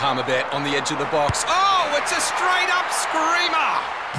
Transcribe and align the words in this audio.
Palmerbet 0.00 0.50
on 0.54 0.64
the 0.64 0.70
edge 0.70 0.90
of 0.90 0.98
the 0.98 1.04
box. 1.04 1.44
Oh, 1.46 1.94
it's 2.00 2.10
a 2.10 2.20
straight 2.22 2.70
up 2.74 2.90
screamer! 2.90 3.60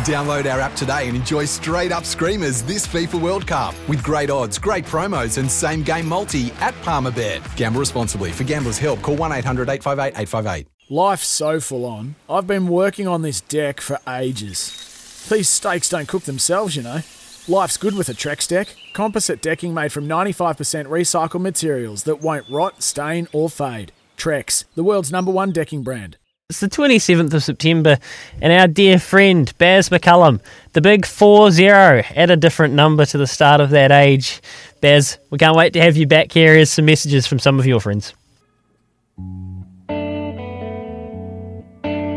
Download 0.06 0.46
our 0.54 0.60
app 0.60 0.76
today 0.76 1.08
and 1.08 1.18
enjoy 1.18 1.46
straight 1.46 1.92
up 1.92 2.06
screamers 2.06 2.62
this 2.62 2.86
FIFA 2.86 3.20
World 3.20 3.48
Cup 3.48 3.74
with 3.90 4.04
great 4.04 4.30
odds, 4.30 4.60
great 4.60 4.86
promos, 4.86 5.40
and 5.40 5.50
same 5.50 5.82
game 5.82 6.08
multi 6.08 6.52
at 6.60 6.76
Palmerbet. 6.84 7.42
Gamble 7.56 7.80
responsibly. 7.80 8.32
For 8.32 8.44
gamblers' 8.44 8.78
help, 8.78 9.02
call 9.02 9.16
1 9.16 9.32
800 9.32 9.70
858 9.70 10.22
858. 10.22 10.68
Life's 10.92 11.26
so 11.26 11.60
full 11.60 11.86
on. 11.86 12.14
I've 12.30 12.46
been 12.46 12.68
working 12.68 13.08
on 13.08 13.24
this 13.24 13.42
deck 13.42 13.82
for 13.82 13.98
ages. 14.08 15.26
These 15.32 15.50
steaks 15.50 15.90
don't 15.90 16.08
cook 16.08 16.26
themselves, 16.26 16.76
you 16.76 16.84
know. 16.84 17.00
Life's 17.48 17.78
good 17.78 17.96
with 17.96 18.08
a 18.08 18.14
Trex 18.14 18.48
deck. 18.48 18.76
Composite 18.94 19.42
decking 19.42 19.74
made 19.74 19.92
from 19.92 20.08
95% 20.08 20.86
recycled 20.86 21.42
materials 21.42 22.04
that 22.04 22.22
won't 22.22 22.48
rot, 22.52 22.84
stain, 22.84 23.28
or 23.34 23.50
fade. 23.50 23.92
Trex, 24.22 24.66
the 24.76 24.84
world's 24.84 25.12
number 25.12 25.32
one 25.32 25.52
decking 25.52 25.82
brand. 25.82 26.16
It's 26.48 26.60
the 26.60 26.70
27th 26.70 27.34
of 27.34 27.44
September, 27.44 27.98
and 28.40 28.54
our 28.54 28.68
dear 28.68 29.00
friend 29.00 29.52
Baz 29.58 29.90
McCullum, 29.90 30.42
the 30.74 30.82
big 30.82 31.08
4 31.08 31.50
0, 31.50 32.04
at 32.16 32.30
a 32.30 32.36
different 32.36 32.76
number 32.76 33.04
to 33.06 33.18
the 33.18 33.26
start 33.26 33.62
of 33.62 33.72
that 33.72 33.92
age. 33.92 34.40
Baz, 34.80 35.18
we 35.32 35.40
can't 35.40 35.56
wait 35.56 35.74
to 35.74 35.82
have 35.82 35.98
you 35.98 36.06
back 36.06 36.32
here. 36.32 36.54
Here's 36.54 36.70
some 36.70 36.86
messages 36.86 37.26
from 37.26 37.40
some 37.40 37.58
of 37.58 37.66
your 37.66 37.80
friends. 37.80 38.14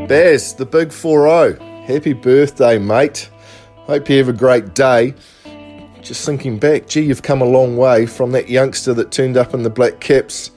Baz, 0.07 0.55
the 0.57 0.67
big 0.67 0.93
4 0.93 1.57
0. 1.57 1.85
Happy 1.87 2.13
birthday, 2.13 2.77
mate. 2.79 3.31
Hope 3.87 4.11
you 4.11 4.19
have 4.19 4.29
a 4.29 4.35
great 4.35 4.75
day. 4.75 5.15
Just 6.03 6.27
thinking 6.27 6.59
back, 6.59 6.87
gee, 6.87 7.01
you've 7.01 7.23
come 7.23 7.41
a 7.41 7.47
long 7.47 7.79
way 7.79 8.05
from 8.05 8.33
that 8.33 8.51
youngster 8.51 8.93
that 8.93 9.11
turned 9.11 9.39
up 9.39 9.55
in 9.55 9.63
the 9.63 9.71
black 9.71 10.01
caps 10.01 10.51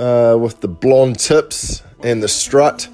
uh, 0.00 0.36
with 0.36 0.60
the 0.60 0.68
blonde 0.68 1.18
tips 1.18 1.82
and 2.02 2.22
the 2.22 2.28
strut. 2.28 2.88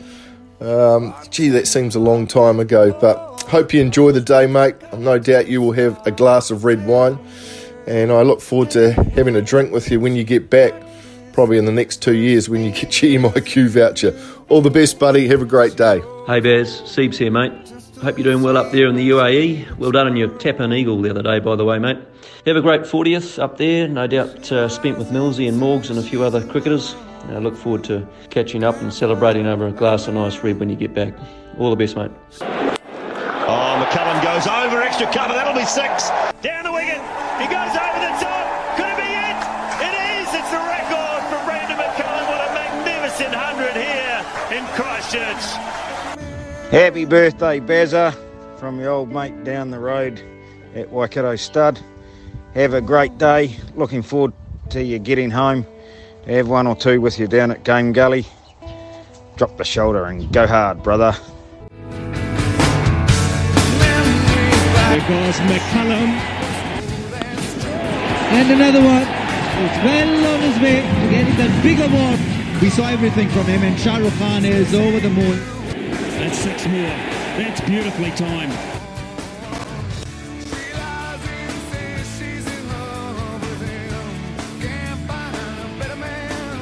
Um, 0.61 1.15
gee, 1.31 1.49
that 1.51 1.69
seems 1.69 1.95
a 1.95 2.01
long 2.01 2.27
time 2.27 2.59
ago, 2.59 2.93
but 2.99 3.43
hope 3.43 3.73
you 3.73 3.81
enjoy 3.81 4.13
the 4.13 4.21
day, 4.21 4.47
mate. 4.47 4.75
I'm 4.93 5.05
no 5.05 5.19
doubt 5.19 5.49
you 5.49 5.63
will 5.63 5.73
have 5.73 6.05
a 6.07 6.11
glass 6.11 6.51
of 6.51 6.65
red 6.65 6.87
wine, 6.87 7.19
and 7.87 8.11
I 8.11 8.23
look 8.23 8.41
forward 8.41 8.71
to 8.73 8.93
having 8.93 9.37
a 9.37 9.43
drink 9.43 9.73
with 9.73 9.91
you 9.91 10.01
when 10.01 10.17
you 10.17 10.25
get 10.25 10.51
back, 10.51 10.75
probably 11.33 11.59
in 11.59 11.67
the 11.67 11.73
next 11.73 12.03
two 12.03 12.17
years 12.17 12.49
when 12.49 12.65
you 12.65 12.73
get 12.73 13.03
your 13.03 13.21
MIQ 13.31 13.69
voucher. 13.69 14.19
All 14.49 14.63
the 14.63 14.71
best, 14.71 14.99
buddy. 14.99 15.29
Have 15.29 15.43
a 15.43 15.47
great 15.47 15.77
day. 15.77 16.01
Hey 16.27 16.41
Baz, 16.41 16.83
Siebes 16.83 17.19
here, 17.19 17.31
mate. 17.31 17.53
Hope 18.03 18.19
you're 18.19 18.25
doing 18.25 18.43
well 18.43 18.59
up 18.59 18.73
there 18.73 18.89
in 18.89 18.95
the 18.95 19.09
UAE. 19.09 19.79
Well 19.79 19.91
done 19.91 20.07
on 20.07 20.17
your 20.17 20.29
tap 20.37 20.61
eagle 20.61 21.01
the 21.01 21.09
other 21.09 21.23
day, 21.23 21.39
by 21.41 21.57
the 21.57 21.65
way, 21.65 21.79
mate. 21.79 21.97
Have 22.45 22.57
a 22.57 22.61
great 22.61 22.83
40th 22.83 23.43
up 23.43 23.57
there, 23.57 23.89
no 23.89 24.07
doubt 24.07 24.53
uh, 24.53 24.69
spent 24.69 24.99
with 24.99 25.09
Millsy 25.09 25.49
and 25.49 25.59
Morgs 25.59 25.89
and 25.89 25.99
a 25.99 26.03
few 26.03 26.23
other 26.23 26.47
cricketers. 26.47 26.95
I 27.29 27.39
look 27.39 27.57
forward 27.57 27.85
to 27.85 28.07
catching 28.29 28.65
up 28.65 28.77
and 28.83 28.93
celebrating 28.93 29.47
over 29.47 29.67
a 29.67 29.73
glass 29.73 30.09
of 30.09 30.15
nice 30.15 30.39
red 30.45 30.61
when 30.61 30.69
you 30.69 30.77
get 30.77 30.93
back. 30.93 31.15
All 31.59 31.71
the 31.71 31.77
best, 31.77 31.97
mate. 31.97 32.11
Oh, 32.43 33.81
McCullum 33.81 34.23
goes 34.23 34.47
over 34.47 34.83
extra 34.83 35.11
cover. 35.11 35.33
That'll 35.33 35.55
be 35.57 35.65
six. 35.65 36.11
Down 36.45 36.65
the 36.65 36.73
wicket. 36.73 37.01
He 37.41 37.49
goes 37.49 37.73
over 37.81 37.99
the 38.05 38.13
top. 38.21 38.77
Could 38.77 38.93
it 38.93 38.99
be 39.01 39.09
it? 39.09 39.39
It 39.89 39.95
is. 40.21 40.29
It's 40.37 40.51
the 40.53 40.61
record 40.61 41.21
for 41.33 41.41
Brendon 41.49 41.81
McCullum. 41.81 42.29
What 42.29 42.45
a 42.45 42.53
magnificent 42.53 43.33
hundred 43.33 43.73
here 43.73 44.21
in 44.53 44.63
Christchurch. 44.77 45.96
Happy 46.77 47.07
birthday, 47.07 47.59
Bazza, 47.59 48.15
from 48.59 48.79
your 48.79 48.91
old 48.91 49.11
mate 49.11 49.45
down 49.45 49.71
the 49.71 49.79
road 49.79 50.21
at 50.75 50.91
Waikato 50.91 51.35
Stud. 51.35 51.81
Have 52.53 52.75
a 52.75 52.83
great 52.83 53.17
day. 53.17 53.57
Looking 53.77 54.03
forward 54.03 54.35
to 54.69 54.85
you 54.85 54.99
getting 54.99 55.31
home. 55.31 55.65
Have 56.27 56.49
one 56.49 56.67
or 56.67 56.77
two 56.77 57.01
with 57.01 57.19
you 57.19 57.29
down 57.29 57.51
at 57.51 57.65
Game 57.65 57.95
Gully. 57.95 58.27
Drop 59.37 59.57
the 59.57 59.65
shoulder 59.65 60.05
and 60.05 60.31
go 60.35 60.47
hard, 60.47 60.83
brother. 60.83 61.17
There 61.89 62.11
goes 65.09 65.37
McCullum. 65.49 66.13
And 68.37 68.53
another 68.53 68.85
one. 68.85 69.07
It's 69.65 69.79
well 69.83 70.27
on 70.35 70.41
his 70.43 70.61
way 70.61 70.83
to 70.83 71.09
getting 71.09 71.37
that 71.37 71.63
big 71.63 71.81
award. 71.81 72.21
We 72.61 72.69
saw 72.69 72.87
everything 72.91 73.31
from 73.31 73.47
him, 73.47 73.63
and 73.63 73.81
Shah 73.81 73.97
Rukh 73.97 74.13
Khan 74.19 74.45
is 74.45 74.75
over 74.75 75.01
the 75.01 75.09
moon. 75.09 75.56
That's 76.27 76.39
six 76.41 76.67
more. 76.67 76.89
That's 77.39 77.61
beautifully 77.61 78.11
timed. 78.11 78.53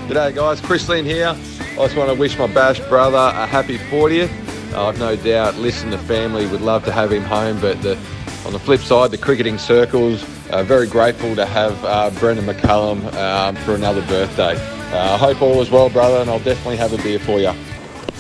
G'day 0.07 0.35
guys, 0.35 0.61
Chris 0.61 0.87
Lynn 0.87 1.07
here. 1.07 1.29
I 1.29 1.77
just 1.77 1.97
want 1.97 2.11
to 2.11 2.15
wish 2.15 2.37
my 2.37 2.47
Bash 2.47 2.79
brother 2.91 3.17
a 3.17 3.47
happy 3.47 3.79
40th. 3.79 4.29
Uh, 4.75 4.89
I've 4.89 4.99
no 4.99 5.17
doubt 5.17 5.55
Listen 5.55 5.89
the 5.89 5.97
family 5.97 6.47
would 6.47 6.61
love 6.61 6.85
to 6.85 6.93
have 6.93 7.11
him 7.11 7.23
home, 7.23 7.59
but 7.59 7.81
the, 7.81 7.97
on 8.45 8.53
the 8.53 8.59
flip 8.59 8.81
side, 8.81 9.13
the 9.13 9.19
cricketing 9.19 9.57
circles 9.57 10.23
are 10.51 10.63
very 10.63 10.87
grateful 10.87 11.35
to 11.37 11.47
have 11.47 11.83
uh, 11.87 12.11
Brendon 12.21 12.45
McCullum 12.45 13.15
um, 13.15 13.57
for 13.57 13.75
another 13.75 14.03
birthday. 14.09 14.57
Uh, 14.93 15.15
I 15.15 15.17
hope 15.17 15.41
all 15.41 15.63
is 15.63 15.71
well, 15.71 15.89
brother, 15.89 16.19
and 16.19 16.29
I'll 16.29 16.39
definitely 16.39 16.77
have 16.77 16.93
a 16.93 17.03
beer 17.03 17.19
for 17.19 17.41
you. 17.41 17.55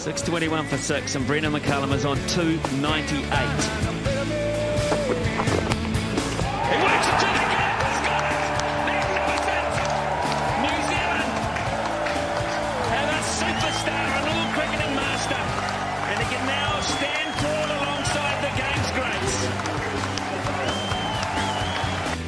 621 0.04 0.66
for 0.66 0.76
six, 0.76 1.14
and 1.14 1.26
Brendon 1.26 1.50
McCullum 1.50 1.94
is 1.94 2.04
on 2.04 2.18
298. 2.28 3.24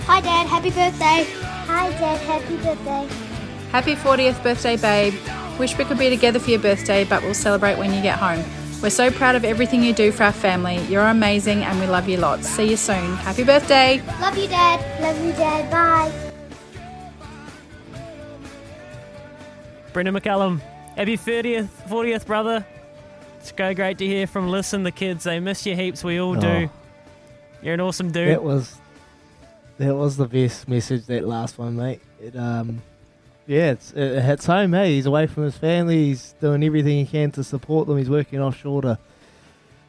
Hi, 0.06 0.20
Dad. 0.22 0.47
Happy 0.47 0.70
birthday. 0.70 1.26
Hi, 1.66 1.91
Dad. 1.91 2.20
Happy 2.22 2.56
birthday. 2.56 3.06
Happy 3.70 3.94
40th 3.94 4.43
birthday, 4.43 4.78
babe. 4.78 5.35
Wish 5.59 5.77
we 5.78 5.84
could 5.84 5.99
be 5.99 6.11
together 6.11 6.39
for 6.39 6.50
your 6.50 6.61
birthday, 6.61 7.05
but 7.05 7.22
we'll 7.22 7.34
celebrate 7.34 7.78
when 7.78 7.93
you 7.93 8.03
get 8.03 8.19
home. 8.19 8.44
We're 8.83 8.91
so 8.91 9.11
proud 9.11 9.37
of 9.37 9.44
everything 9.44 9.83
you 9.83 9.94
do 9.94 10.12
for 10.12 10.25
our 10.25 10.33
family. 10.33 10.78
You're 10.84 11.06
amazing 11.06 11.62
and 11.62 11.81
we 11.81 11.87
love 11.87 12.09
you 12.09 12.19
lots. 12.19 12.47
See 12.47 12.69
you 12.69 12.77
soon. 12.77 13.17
Happy 13.17 13.43
birthday. 13.43 14.03
Love 14.21 14.37
you, 14.37 14.49
Dad. 14.49 15.00
Love 15.00 15.25
you, 15.25 15.33
Dad. 15.33 15.71
Bye. 15.71 16.33
Brendon 19.94 20.15
McCullum, 20.15 20.61
happy 20.94 21.17
30th, 21.17 21.69
40th, 21.88 22.27
brother. 22.27 22.67
It's 23.38 23.50
go 23.50 23.73
great 23.73 23.97
to 23.97 24.06
hear 24.06 24.27
from 24.27 24.50
Listen, 24.50 24.83
the 24.83 24.93
kids. 24.93 25.25
They 25.25 25.41
miss 25.41 25.65
you 25.65 25.75
heaps. 25.75 26.05
We 26.05 26.21
all 26.21 26.34
do. 26.34 26.47
Oh. 26.47 26.71
You're 27.62 27.75
an 27.75 27.81
awesome 27.81 28.12
dude. 28.12 28.28
That 28.28 28.43
was 28.43 28.77
that 29.78 29.94
was 29.94 30.19
the 30.19 30.27
best 30.27 30.69
message. 30.69 31.06
That 31.06 31.27
last 31.27 31.56
one, 31.56 31.77
mate. 31.77 32.03
It 32.21 32.37
um, 32.37 32.83
yeah, 33.46 33.72
it's, 33.72 33.92
it 33.92 34.22
hits 34.22 34.46
home. 34.46 34.72
Hey, 34.72 34.94
he's 34.94 35.06
away 35.06 35.26
from 35.26 35.44
his 35.44 35.56
family. 35.56 36.06
He's 36.06 36.34
doing 36.40 36.62
everything 36.62 37.04
he 37.04 37.06
can 37.06 37.30
to 37.32 37.44
support 37.44 37.86
them. 37.86 37.98
He's 37.98 38.10
working 38.10 38.40
offshore 38.40 38.82
to 38.82 38.98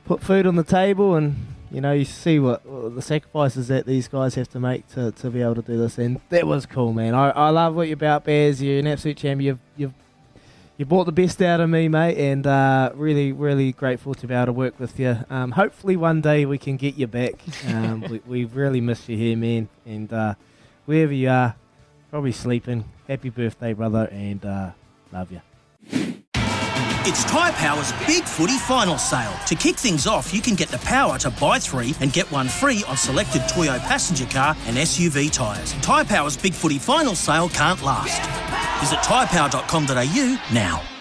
put 0.05 0.21
food 0.21 0.45
on 0.45 0.55
the 0.55 0.63
table, 0.63 1.15
and 1.15 1.35
you 1.71 1.81
know 1.81 1.91
you 1.91 2.05
see 2.05 2.39
what, 2.39 2.65
what 2.65 2.95
the 2.95 3.01
sacrifices 3.01 3.67
that 3.67 3.85
these 3.85 4.07
guys 4.07 4.35
have 4.35 4.49
to 4.49 4.59
make 4.59 4.87
to, 4.89 5.11
to 5.11 5.29
be 5.29 5.41
able 5.41 5.55
to 5.55 5.61
do 5.61 5.77
this. 5.77 5.97
And 5.97 6.21
that 6.29 6.45
was 6.45 6.65
cool, 6.65 6.93
man. 6.93 7.13
I, 7.13 7.29
I 7.31 7.49
love 7.49 7.75
what 7.75 7.87
you're 7.87 7.95
about, 7.95 8.25
Bears. 8.25 8.61
You're 8.61 8.79
an 8.79 8.87
absolute 8.87 9.17
champion. 9.17 9.45
You've 9.45 9.59
you've 9.75 9.93
you 10.77 10.85
brought 10.85 11.05
the 11.05 11.11
best 11.11 11.41
out 11.41 11.59
of 11.59 11.71
me, 11.71 11.87
mate, 11.87 12.19
and 12.19 12.45
uh, 12.45 12.91
really, 12.93 13.31
really 13.31 13.71
grateful 13.71 14.13
to 14.13 14.27
be 14.27 14.35
able 14.35 14.45
to 14.45 14.53
work 14.53 14.79
with 14.79 14.99
you. 14.99 15.17
Um, 15.27 15.51
hopefully, 15.51 15.95
one 15.95 16.21
day 16.21 16.45
we 16.45 16.59
can 16.59 16.77
get 16.77 16.95
you 16.95 17.07
back. 17.07 17.33
Um, 17.67 18.01
we, 18.09 18.21
we 18.27 18.45
really 18.45 18.79
miss 18.79 19.09
you 19.09 19.17
here, 19.17 19.35
man. 19.35 19.69
And 19.87 20.13
uh, 20.13 20.35
wherever 20.85 21.13
you 21.13 21.29
are, 21.29 21.55
probably 22.17 22.31
sleeping. 22.31 22.83
Happy 23.07 23.29
birthday, 23.29 23.73
brother, 23.73 24.09
and 24.11 24.43
uh, 24.43 24.71
love 25.13 25.31
you. 25.31 25.39
It's 27.05 27.23
Tyre 27.25 27.51
Power's 27.51 27.91
Big 28.07 28.23
Footy 28.23 28.57
Final 28.57 28.97
Sale. 28.97 29.33
To 29.45 29.53
kick 29.53 29.75
things 29.75 30.07
off, 30.07 30.33
you 30.33 30.41
can 30.41 30.55
get 30.55 30.69
the 30.69 30.79
power 30.79 31.19
to 31.19 31.29
buy 31.29 31.59
three 31.59 31.93
and 32.01 32.11
get 32.11 32.25
one 32.31 32.47
free 32.47 32.83
on 32.87 32.97
selected 32.97 33.43
Toyo 33.47 33.77
passenger 33.77 34.25
car 34.25 34.55
and 34.65 34.77
SUV 34.77 35.31
tyres. 35.31 35.73
Tyre 35.73 36.05
Power's 36.05 36.35
Big 36.35 36.53
Footy 36.53 36.79
Final 36.79 37.13
Sale 37.13 37.49
can't 37.49 37.83
last. 37.83 38.19
Visit 38.79 38.97
tyrepower.com.au 39.03 40.39
now. 40.51 40.96